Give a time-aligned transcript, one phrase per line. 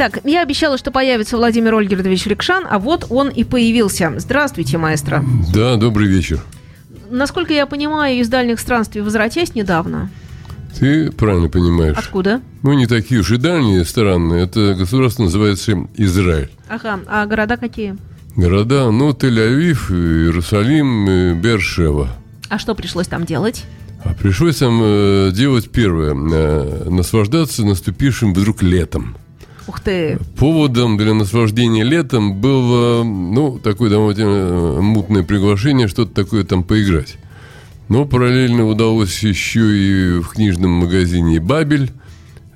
[0.00, 4.14] Итак, я обещала, что появится Владимир Ольгердович Рикшан, а вот он и появился.
[4.18, 5.24] Здравствуйте, маэстро.
[5.52, 6.40] Да, добрый вечер.
[7.10, 10.08] Насколько я понимаю, из дальних странствий возвратясь недавно.
[10.78, 11.96] Ты правильно понимаешь.
[11.98, 12.40] Откуда?
[12.62, 14.34] Ну, не такие уж и дальние страны.
[14.34, 16.50] Это государство называется Израиль.
[16.68, 17.96] Ага, а города какие?
[18.36, 22.10] Города, ну, Тель-Авив, Иерусалим, Бершева.
[22.48, 23.64] А что пришлось там делать?
[24.04, 26.14] А пришлось там э, делать первое.
[26.14, 29.16] Э, наслаждаться наступившим вдруг летом.
[29.68, 30.18] Ух ты.
[30.36, 37.16] Поводом для наслаждения летом было, ну, такое довольно мутное приглашение, что-то такое там поиграть.
[37.88, 41.92] Но параллельно удалось еще и в книжном магазине «Бабель»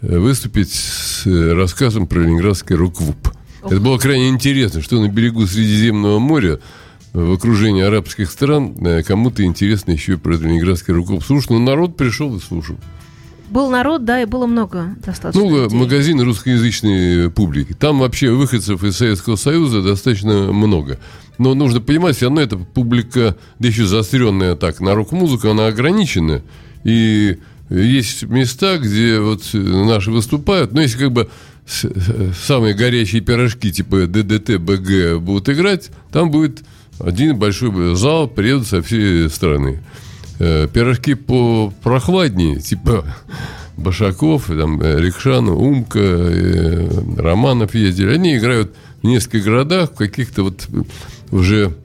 [0.01, 3.17] выступить с рассказом про ленинградский рок-клуб.
[3.63, 6.59] Это было крайне интересно, что на берегу Средиземного моря
[7.13, 11.23] в окружении арабских стран э, кому-то интересно еще про ленинградский рок-клуб.
[11.23, 12.77] Слушай, ну народ пришел и слушал.
[13.53, 15.45] Был народ, да, и было много достаточно.
[15.45, 15.77] Ну, людей.
[15.77, 17.75] магазин русскоязычной публики.
[17.75, 20.99] Там вообще выходцев из Советского Союза достаточно много.
[21.37, 26.41] Но нужно понимать, все равно эта публика, да еще заостренная так, на рок-музыку, она ограничена.
[26.85, 27.37] И
[27.69, 31.29] есть места, где вот наши выступают, но если как бы
[32.47, 36.63] самые горячие пирожки типа ДДТ, БГ будут играть, там будет
[36.99, 39.83] один большой зал, приедут со всей страны.
[40.45, 43.05] Э, пирожки по прохладнее, типа
[43.77, 48.15] Башаков, там, э, Рикшан, Умка, э, Романов ездили.
[48.15, 50.67] Они играют в нескольких городах, в каких-то вот
[51.31, 51.77] уже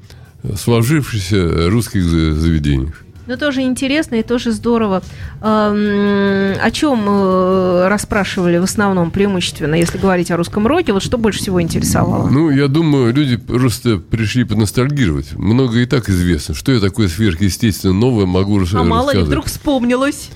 [0.55, 3.03] сложившихся русских заведениях.
[3.27, 5.03] Ну, тоже интересно и тоже здорово.
[5.41, 10.93] О чем расспрашивали в основном, преимущественно, если говорить о русском роке?
[10.93, 12.29] Вот что больше всего интересовало?
[12.29, 15.33] Ну, я думаю, люди просто пришли поностальгировать.
[15.33, 16.55] Много и так известно.
[16.55, 18.85] Что я такое сверхъестественно новое могу а рассказать.
[18.85, 20.29] А мало ли вдруг вспомнилось?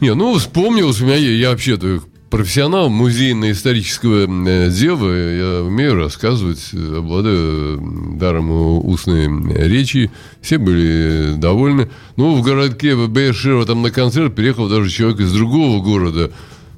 [0.00, 2.00] Не, ну, вспомнилось у меня, я вообще-то
[2.32, 9.28] профессионал музейно-исторического э, дела, я умею рассказывать, обладаю даром устной
[9.68, 10.10] речи,
[10.40, 11.90] все были довольны.
[12.16, 16.30] Ну, в городке Бейшева там на концерт приехал даже человек из другого города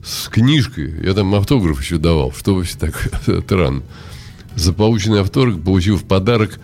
[0.05, 0.93] с книжкой.
[1.05, 3.13] Я там автограф еще давал, что вообще так
[3.45, 3.85] странно.
[4.57, 6.59] За полученный автограф получил в подарок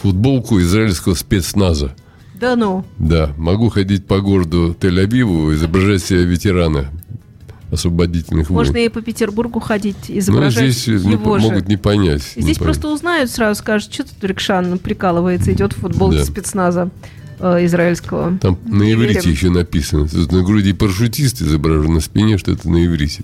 [0.00, 1.96] футболку израильского спецназа.
[2.34, 2.84] Да ну?
[2.96, 6.92] Да, могу ходить по городу Тель-Авиву, изображать себя ветерана
[7.76, 8.66] освободительных войн.
[8.66, 11.48] Можно и по Петербургу ходить, изображать Но здесь его не, же.
[11.48, 12.22] могут не понять.
[12.22, 12.96] Здесь не просто понять.
[12.96, 16.24] узнают сразу, скажут, что тут Рикшан прикалывается, идет в футболке да.
[16.24, 16.90] спецназа
[17.38, 18.36] э, израильского.
[18.38, 20.08] Там на иврите еще написано.
[20.08, 23.22] Тут на груди парашютист изображен, на спине что это на иврите.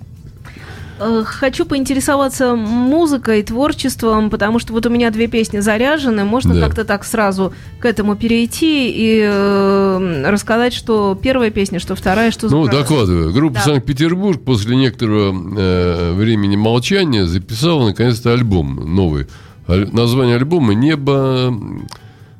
[1.05, 6.25] Э, хочу поинтересоваться музыкой, творчеством, потому что вот у меня две песни заряжены.
[6.25, 6.61] Можно да.
[6.61, 12.49] как-то так сразу к этому перейти и э, рассказать, что первая песня, что вторая, что
[12.49, 13.33] Ну, докладываю.
[13.33, 13.63] Группа да.
[13.63, 19.27] Санкт-Петербург после некоторого э, времени молчания записала наконец-то альбом новый.
[19.67, 21.53] Название альбома «Небо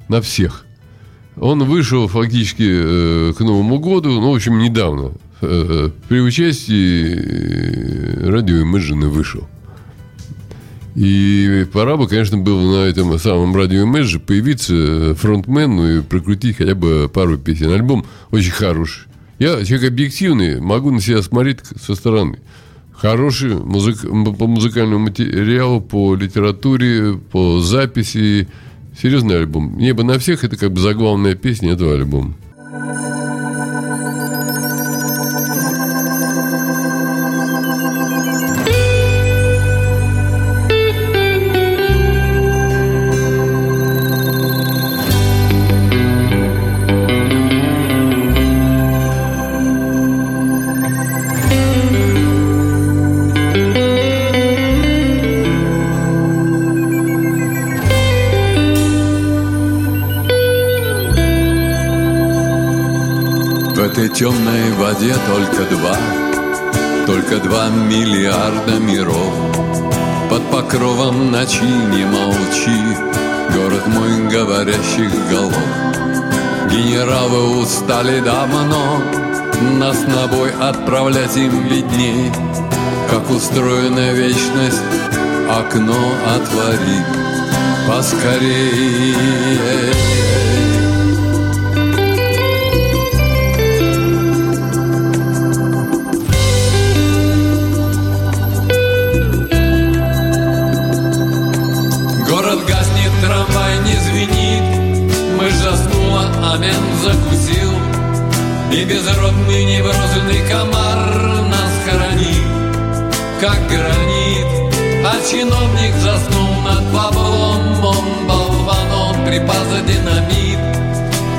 [0.09, 0.67] на всех».
[1.37, 5.13] Он вышел фактически э, к Новому году, ну, в общем, недавно.
[5.45, 9.49] Э, при участии э, радио Imagine вышел.
[10.95, 16.77] И пора бы, конечно, было на этом самом радио Imagine появиться фронтмену и прокрутить хотя
[16.77, 17.73] бы пару песен.
[17.73, 19.09] Альбом очень хороший.
[19.41, 22.39] Я человек объективный, могу на себя смотреть со стороны.
[22.93, 28.47] Хороший музык, по музыкальному материалу, по литературе, по записи.
[29.01, 29.77] Серьезный альбом.
[29.79, 32.35] «Небо на всех»— это как бы заглавная песня этого альбома.
[63.95, 65.97] Темной воде только два,
[67.07, 69.35] только два миллиарда миров.
[70.31, 72.97] Под покровом ночи не молчи,
[73.55, 75.55] город мой говорящих голов.
[76.71, 79.03] Генералы устали давно,
[79.79, 82.33] нас на бой отправлять им видней,
[83.11, 84.83] как устроена вечность,
[85.51, 85.99] окно
[86.35, 87.05] отвори
[87.87, 89.32] поскорее.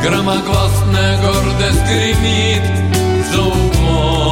[0.04, 2.62] Громогласная гордость скрипит
[3.32, 4.23] за углом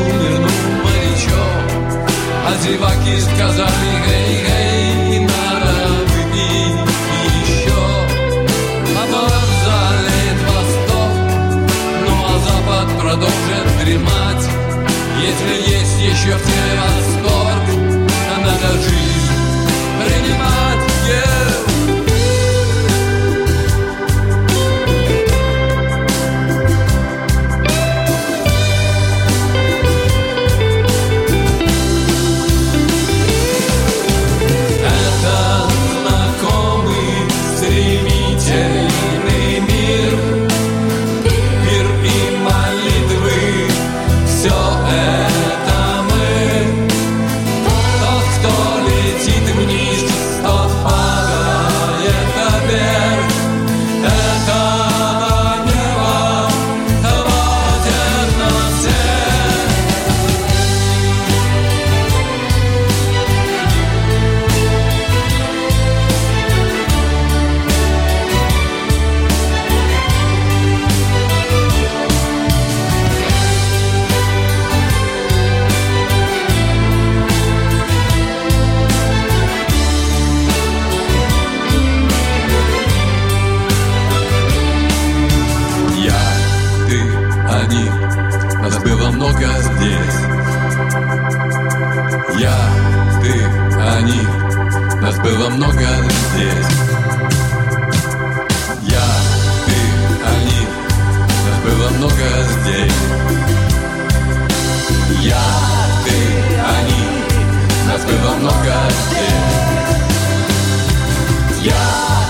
[0.00, 1.64] нырнул морячок
[2.46, 5.72] А зеваки сказали Эй, эй, надо
[6.10, 6.78] выпить
[7.44, 7.82] еще
[8.96, 11.12] А залит восток
[12.04, 14.48] Ну а запад продолжит дремать.
[15.20, 16.74] Если есть еще в тебе
[95.28, 95.84] было много
[96.32, 96.72] здесь.
[98.82, 99.08] Я,
[99.66, 99.76] ты,
[100.24, 100.60] они,
[101.44, 102.26] нас было много
[102.62, 103.02] здесь.
[105.20, 105.46] Я,
[106.04, 106.16] ты,
[106.76, 107.04] они,
[107.86, 109.48] нас было много здесь.
[111.62, 112.27] Я,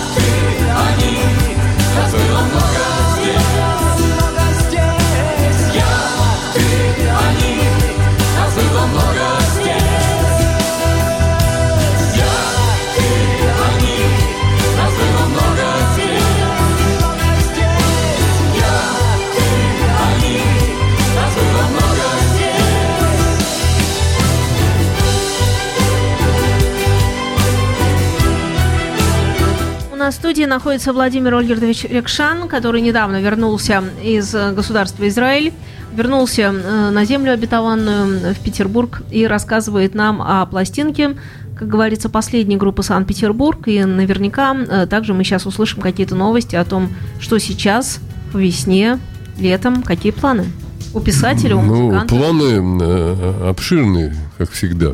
[30.28, 35.54] студии находится Владимир Ольгердович Рекшан, который недавно вернулся из э, государства Израиль,
[35.94, 41.16] вернулся э, на землю обетованную э, в Петербург и рассказывает нам о пластинке,
[41.58, 43.68] как говорится, последней группы Санкт-Петербург.
[43.68, 47.98] И наверняка также мы сейчас услышим какие-то новости о том, что сейчас,
[48.30, 48.98] по весне,
[49.38, 50.44] летом, какие планы
[50.92, 52.14] у писателя, у Ну, музыканта.
[52.14, 54.90] планы э, обширные, как всегда.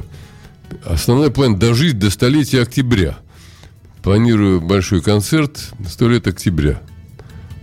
[0.84, 3.16] Основной план– дожить до столетия октября.
[4.04, 6.82] Планирую большой концерт «Сто лет октября».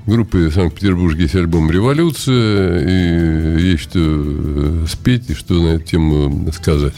[0.08, 5.86] В группе Санкт-Петербурге есть альбом «Революция», и есть что э, спеть и что на эту
[5.86, 6.96] тему сказать.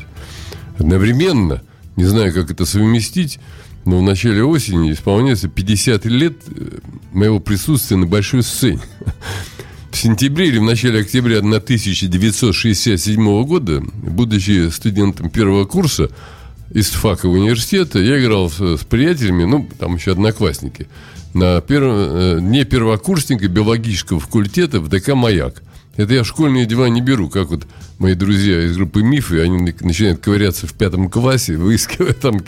[0.78, 1.62] Одновременно,
[1.98, 3.40] не знаю, как это совместить,
[3.84, 6.80] но в начале осени исполняется 50 лет э,
[7.12, 8.80] моего присутствия на большой сцене.
[9.92, 16.12] В сентябре или в начале октября 1967 года, будучи студентом первого курса
[16.72, 20.88] Истфакового университета, я играл с, с приятелями, ну, там еще одноклассники,
[21.34, 25.62] на первом, э, дне первокурсника биологического факультета в ДК «Маяк».
[25.96, 27.68] Это я школьные дела не беру, как вот
[28.00, 32.42] мои друзья из группы «Мифы», они начинают ковыряться в пятом классе, выискивая там...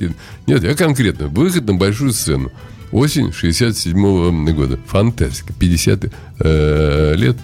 [0.47, 2.51] Нет, я конкретно, выход на большую сцену.
[2.91, 4.79] Осень 67 года.
[4.87, 5.53] Фантастика.
[5.53, 7.35] 50 э, лет.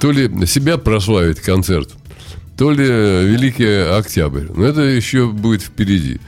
[0.00, 1.90] То ли себя прославить концерт,
[2.56, 4.46] то ли Великий Октябрь.
[4.54, 6.20] Но это еще будет впереди.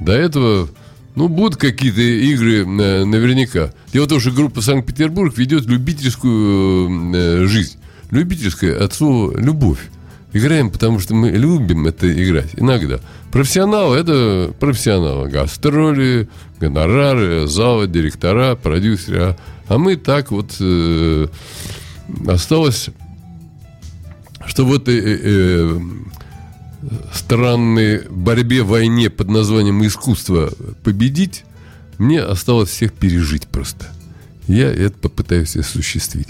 [0.00, 0.68] До этого
[1.14, 3.72] Ну, будут какие-то игры э, наверняка.
[3.92, 7.76] Дело в том, группа Санкт-Петербург ведет любительскую э, жизнь.
[8.10, 9.90] Любительская от слова «любовь».
[10.32, 12.52] Играем, потому что мы любим это играть.
[12.56, 13.00] Иногда.
[13.30, 15.28] Профессионалы– это профессионалы.
[15.28, 19.20] Гастроли, гонорары, залы, директора, продюсеры.
[19.20, 19.36] А,
[19.68, 21.26] а мы так вот э,
[22.26, 22.88] осталось,
[24.52, 25.80] что в этой э, э,
[27.14, 30.50] странной борьбе, войне под названием искусство
[30.84, 31.44] победить,
[31.96, 33.86] мне осталось всех пережить просто.
[34.46, 36.28] Я это попытаюсь осуществить.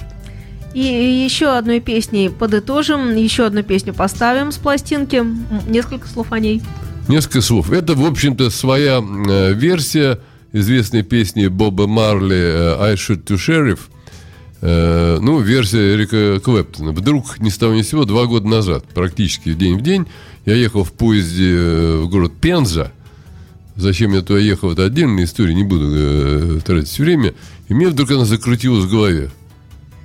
[0.72, 5.20] И еще одной песней подытожим, еще одну песню поставим с пластинки.
[5.68, 6.62] Несколько слов о ней.
[7.08, 7.72] Несколько слов.
[7.72, 10.20] Это, в общем-то, своя э, версия
[10.52, 13.80] известной песни Боба Марли э, «I should to sheriff».
[14.62, 16.92] Э, ну, версия Эрика Клэптона.
[16.92, 20.06] Вдруг, ни с того ни с сего, два года назад, практически день в день,
[20.46, 22.92] я ехал в поезде э, в город Пенза.
[23.74, 27.34] Зачем я туда ехал, это отдельная история, не буду э, тратить время.
[27.68, 29.30] И мне вдруг она закрутилась в голове.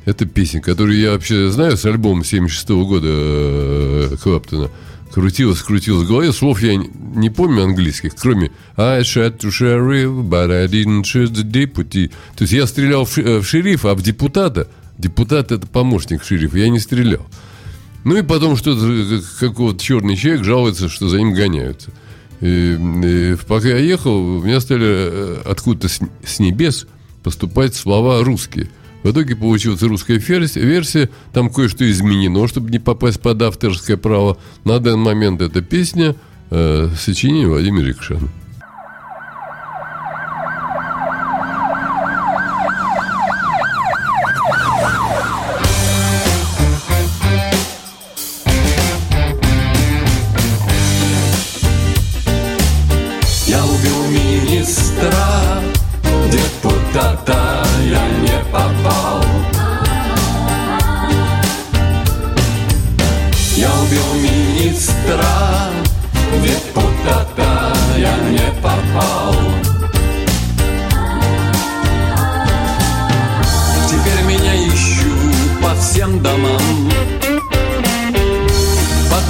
[0.06, 4.72] Это песня, которую я вообще знаю с альбома 76 -го года э, Клаптона.
[5.14, 6.32] Крутилась, крутилась в голове.
[6.32, 11.44] Слов я не, помню английских, кроме I shot to sheriff, but I didn't shoot the
[11.44, 12.12] deputy.
[12.36, 16.70] То есть я стрелял в, в шерифа, а в депутата, депутат это помощник шерифа, я
[16.70, 17.26] не стрелял.
[18.04, 21.92] Ну и потом что-то, какой-то черный человек жалуется, что за ним гоняются.
[22.42, 26.86] И, и пока я ехал, у меня стали э, откуда-то с, с небес
[27.24, 28.70] поступать слова русские.
[29.04, 34.38] В итоге получилась русская версия, там кое-что изменено, чтобы не попасть под авторское право.
[34.64, 36.16] На данный момент эта песня
[36.50, 38.28] э, сочинение Владимира Якшана.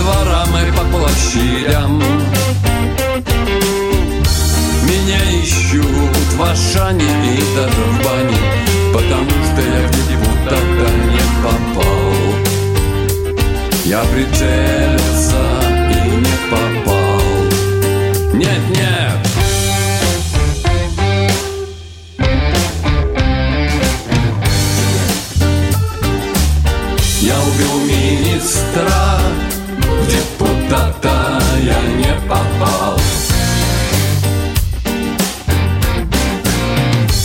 [0.07, 2.01] дворам и по площадям.
[4.83, 5.85] Меня ищут
[6.37, 8.37] в Ашане и даже в бане
[8.93, 12.13] Потому что я в Дедеву тогда не попал.
[13.85, 15.43] Я прицелился
[15.91, 17.21] и не попал.
[18.33, 19.27] Нет-нет,
[27.21, 29.26] Я убил министра
[30.67, 32.99] куда-то я не попал.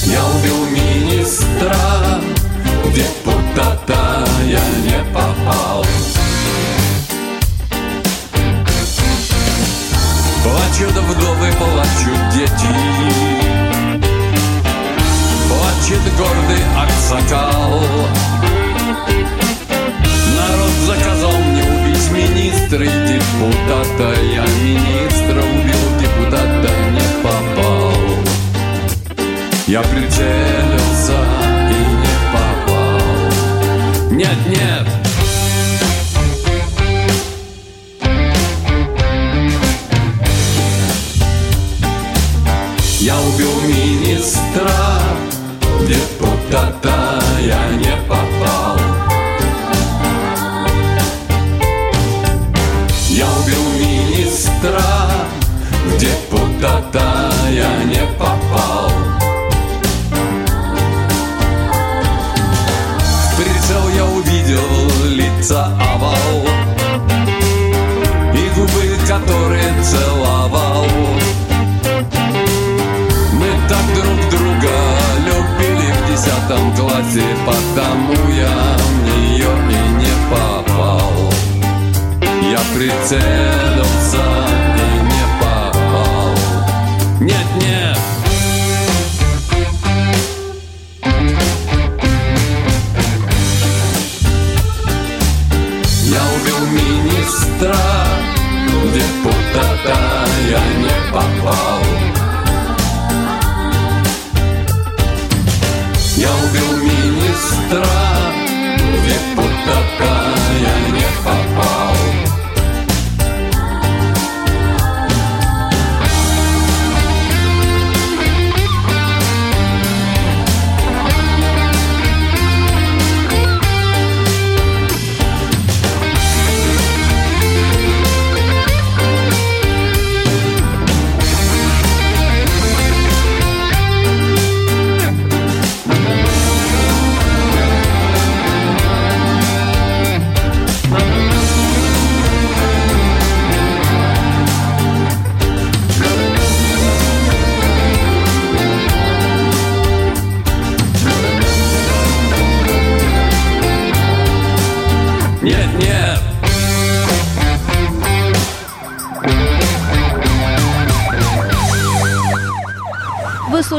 [0.04, 1.76] Я убил министра,
[2.94, 5.84] депутата я не попал.
[10.44, 12.72] Плачут вдовы, плачут дети.
[15.48, 17.82] Плачет гордый аксакал.
[20.36, 21.51] Народ заказал
[22.42, 25.31] министр міністри, депутата я министр.
[56.42, 58.90] Куда-то я не попал.
[62.98, 66.48] В прицел я увидел лица овал.
[68.34, 70.86] И губы, которые целовал.
[73.34, 74.76] Мы так друг друга
[75.18, 81.12] любили в десятом классе Потому я в нее и не попал.
[82.50, 84.61] Я прицелился.
[87.72, 88.11] yeah.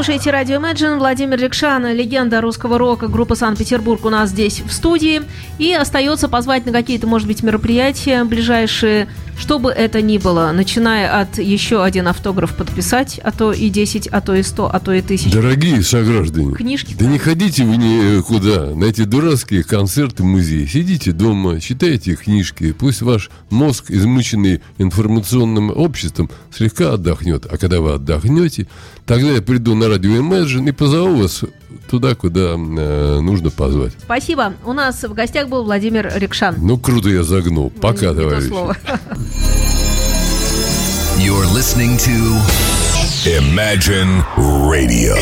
[0.04, 0.98] Слушаете радио Imagine.
[0.98, 5.22] Владимир Рикшан, легенда русского рока, группа Санкт-Петербург у нас здесь в студии.
[5.58, 11.20] И остается позвать на какие-то, может быть, мероприятия ближайшие, что бы это ни было, начиная
[11.20, 14.92] от еще один автограф подписать, а то и 10, а то и 100, а то
[14.92, 15.32] и 10.
[15.32, 20.66] Дорогие сограждане, Книжки да не ходите вы никуда на эти дурацкие концерты музеи.
[20.66, 22.72] Сидите дома, читайте книжки.
[22.72, 27.46] Пусть ваш мозг, измученный информационным обществом, слегка отдохнет.
[27.50, 28.68] А когда вы отдохнете,
[29.06, 31.44] тогда я приду на радио Imagine и позову вас
[31.90, 33.92] туда, куда э, нужно позвать.
[34.02, 34.54] Спасибо.
[34.64, 36.56] У нас в гостях был Владимир Рикшан.
[36.58, 37.70] Ну, круто я загнул.
[37.70, 38.48] Пока, Не то товарищи.
[38.48, 38.76] слово.
[41.18, 42.40] You're listening to
[43.24, 44.22] Imagine
[44.68, 45.14] Radio.